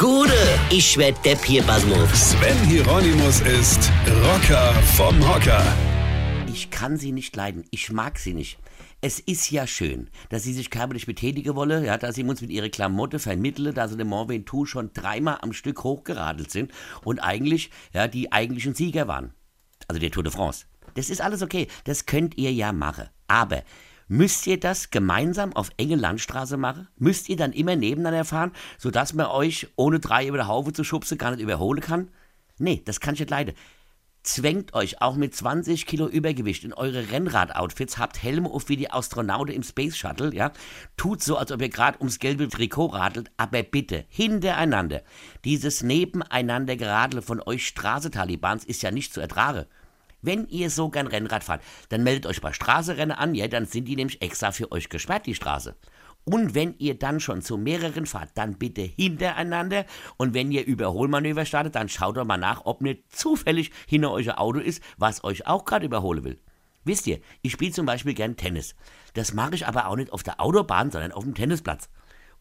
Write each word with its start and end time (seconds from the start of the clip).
Gude, 0.00 0.32
ich 0.70 0.96
werd 0.96 1.22
Depp 1.26 1.44
hier, 1.44 1.62
Basmus. 1.62 2.30
Sven 2.30 2.56
Hieronymus 2.66 3.42
ist 3.42 3.92
Rocker 4.24 4.72
vom 4.96 5.20
Hocker. 5.28 5.62
Ich 6.46 6.70
kann 6.70 6.96
sie 6.96 7.12
nicht 7.12 7.36
leiden. 7.36 7.66
Ich 7.70 7.92
mag 7.92 8.18
sie 8.18 8.32
nicht. 8.32 8.58
Es 9.02 9.20
ist 9.20 9.50
ja 9.50 9.66
schön, 9.66 10.08
dass 10.30 10.42
sie 10.42 10.54
sich 10.54 10.70
körperlich 10.70 11.04
betätigen 11.04 11.54
wolle, 11.54 11.84
ja, 11.84 11.98
dass 11.98 12.14
sie 12.14 12.24
uns 12.24 12.40
mit 12.40 12.48
ihrer 12.48 12.70
Klamotte 12.70 13.18
vermittle, 13.18 13.74
dass 13.74 13.90
sie 13.90 13.98
den 13.98 14.06
Mont 14.06 14.30
Ventoux 14.30 14.64
schon 14.64 14.90
dreimal 14.94 15.36
am 15.42 15.52
Stück 15.52 15.84
hochgeradelt 15.84 16.50
sind 16.50 16.72
und 17.04 17.18
eigentlich, 17.18 17.70
ja, 17.92 18.08
die 18.08 18.32
eigentlichen 18.32 18.74
Sieger 18.74 19.06
waren. 19.06 19.34
Also 19.86 20.00
der 20.00 20.10
Tour 20.10 20.22
de 20.22 20.32
France. 20.32 20.64
Das 20.94 21.10
ist 21.10 21.20
alles 21.20 21.42
okay. 21.42 21.68
Das 21.84 22.06
könnt 22.06 22.38
ihr 22.38 22.54
ja 22.54 22.72
machen. 22.72 23.10
Aber 23.28 23.64
müsst 24.10 24.46
ihr 24.48 24.58
das 24.58 24.90
gemeinsam 24.90 25.54
auf 25.54 25.70
enge 25.76 25.94
Landstraße 25.94 26.56
machen? 26.56 26.88
Müsst 26.98 27.28
ihr 27.28 27.36
dann 27.36 27.52
immer 27.52 27.76
nebeneinander 27.76 28.24
fahren, 28.24 28.50
sodass 28.76 29.14
man 29.14 29.26
euch 29.26 29.68
ohne 29.76 30.00
drei 30.00 30.26
über 30.26 30.38
den 30.38 30.48
Haufe 30.48 30.72
zu 30.72 30.82
schubsen 30.82 31.16
gar 31.16 31.30
nicht 31.30 31.40
überholen 31.40 31.80
kann? 31.80 32.08
Nee, 32.58 32.82
das 32.84 32.98
kann 32.98 33.14
ich 33.14 33.20
nicht 33.20 33.30
leiden. 33.30 33.54
Zwängt 34.24 34.74
euch 34.74 35.00
auch 35.00 35.14
mit 35.14 35.34
20 35.34 35.86
Kilo 35.86 36.08
Übergewicht 36.08 36.64
in 36.64 36.74
eure 36.74 37.10
Rennrad-Outfits, 37.10 37.98
habt 37.98 38.20
Helme 38.20 38.50
auf 38.50 38.68
wie 38.68 38.76
die 38.76 38.90
Astronauten 38.90 39.54
im 39.54 39.62
Space 39.62 39.96
Shuttle, 39.96 40.34
ja? 40.34 40.52
Tut 40.96 41.22
so, 41.22 41.38
als 41.38 41.52
ob 41.52 41.62
ihr 41.62 41.70
gerade 41.70 41.98
ums 42.00 42.18
gelbe 42.18 42.48
Trikot 42.48 42.86
radelt, 42.86 43.30
aber 43.36 43.62
bitte 43.62 44.04
hintereinander. 44.08 45.02
Dieses 45.44 45.84
nebeneinander 45.84 46.76
Geradel 46.76 47.22
von 47.22 47.40
euch 47.40 47.66
Straße-Talibans 47.68 48.64
ist 48.64 48.82
ja 48.82 48.90
nicht 48.90 49.14
zu 49.14 49.20
ertragen. 49.20 49.66
Wenn 50.22 50.46
ihr 50.48 50.70
so 50.70 50.90
gern 50.90 51.06
Rennrad 51.06 51.44
fahrt, 51.44 51.62
dann 51.88 52.02
meldet 52.02 52.26
euch 52.26 52.40
bei 52.40 52.52
Straßenrennen 52.52 53.16
an, 53.16 53.34
ja, 53.34 53.48
dann 53.48 53.66
sind 53.66 53.86
die 53.86 53.96
nämlich 53.96 54.20
extra 54.22 54.52
für 54.52 54.70
euch 54.72 54.88
gesperrt, 54.88 55.26
die 55.26 55.34
Straße. 55.34 55.76
Und 56.24 56.54
wenn 56.54 56.74
ihr 56.78 56.98
dann 56.98 57.18
schon 57.18 57.40
zu 57.42 57.56
mehreren 57.56 58.06
fahrt, 58.06 58.30
dann 58.34 58.58
bitte 58.58 58.82
hintereinander. 58.82 59.86
Und 60.16 60.34
wenn 60.34 60.52
ihr 60.52 60.66
Überholmanöver 60.66 61.46
startet, 61.46 61.74
dann 61.74 61.88
schaut 61.88 62.16
doch 62.16 62.26
mal 62.26 62.36
nach, 62.36 62.66
ob 62.66 62.82
nicht 62.82 63.10
zufällig 63.10 63.70
hinter 63.86 64.10
euch 64.10 64.28
ein 64.28 64.36
Auto 64.36 64.58
ist, 64.58 64.82
was 64.98 65.24
euch 65.24 65.46
auch 65.46 65.64
gerade 65.64 65.86
überholen 65.86 66.24
will. 66.24 66.38
Wisst 66.84 67.06
ihr, 67.06 67.20
ich 67.42 67.52
spiele 67.52 67.72
zum 67.72 67.86
Beispiel 67.86 68.14
gern 68.14 68.36
Tennis. 68.36 68.74
Das 69.14 69.34
mache 69.34 69.54
ich 69.54 69.66
aber 69.66 69.86
auch 69.86 69.96
nicht 69.96 70.12
auf 70.12 70.22
der 70.22 70.40
Autobahn, 70.40 70.90
sondern 70.90 71.12
auf 71.12 71.24
dem 71.24 71.34
Tennisplatz. 71.34 71.88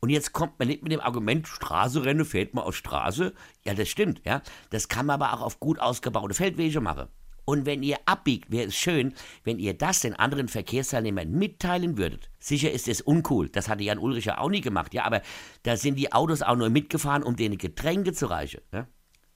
Und 0.02 0.09
jetzt 0.09 0.31
kommt 0.31 0.59
man 0.59 0.69
nicht 0.69 0.81
mit 0.81 0.91
dem 0.91 1.02
Argument, 1.02 1.47
Straßenrennen 1.47 2.25
fährt 2.25 2.53
man 2.53 2.63
auf 2.63 2.75
Straße. 2.75 3.33
Ja, 3.66 3.73
das 3.73 3.89
stimmt, 3.89 4.22
ja. 4.25 4.41
Das 4.69 4.88
kann 4.88 5.05
man 5.05 5.22
aber 5.22 5.33
auch 5.33 5.41
auf 5.41 5.59
gut 5.59 5.80
ausgebaute 5.80 6.33
Feldwege 6.33 6.80
machen. 6.80 7.07
Und 7.50 7.66
wenn 7.66 7.81
ihr 7.81 7.97
abbiegt, 8.05 8.52
wäre 8.52 8.67
es 8.67 8.75
schön, 8.75 9.16
wenn 9.44 9.58
ihr 9.58 9.73
das 9.73 10.02
den 10.02 10.14
anderen 10.14 10.50
Verkehrsteilnehmern 10.50 11.31
mitteilen 11.31 11.97
würdet. 11.97 12.30
Sicher 12.38 12.72
ist 12.72 12.88
es 12.88 13.02
uncool, 13.02 13.50
das 13.50 13.67
hatte 13.67 13.81
Jan 13.81 13.97
Ulrich 13.97 14.25
ja 14.25 14.38
auch 14.38 14.52
nie 14.52 14.61
gemacht, 14.61 14.94
ja, 14.94 15.03
aber 15.03 15.23
da 15.64 15.75
sind 15.75 15.95
die 15.95 16.14
Autos 16.14 16.44
auch 16.44 16.56
nur 16.56 16.69
mitgefahren, 16.69 17.23
um 17.23 17.36
denen 17.36 17.58
Getränke 17.58 18.14
zu 18.14 18.28
reichen. 18.28 18.61
Ja? 18.72 18.86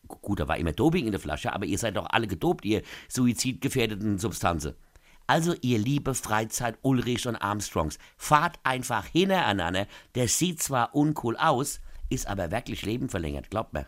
Gut, 0.08 0.40
da 0.40 0.48
war 0.48 0.60
immer 0.60 0.74
Doping 0.74 1.08
in 1.08 1.12
der 1.12 1.20
Flasche, 1.20 1.54
aber 1.54 1.66
ihr 1.66 1.80
seid 1.80 1.98
doch 1.98 2.06
alle 2.08 2.28
gedopt, 2.28 2.66
ihr 2.66 2.84
suizidgefährdeten 3.10 4.20
Substanzen. 4.20 4.76
Also, 5.26 5.56
ihr 5.62 5.80
liebe 5.80 6.14
Freizeit 6.14 6.78
Ulrich 6.84 7.28
und 7.28 7.38
Armstrongs, 7.38 7.98
fahrt 8.16 8.60
einfach 8.62 9.08
hintereinander. 9.08 9.88
Der 10.14 10.28
sieht 10.28 10.62
zwar 10.62 10.94
uncool 10.94 11.36
aus, 11.36 11.82
ist 12.12 12.28
aber 12.28 12.52
wirklich 12.52 12.84
Leben 12.84 13.10
verlängert, 13.10 13.50
glaubt 13.50 13.74
mir. 13.74 13.88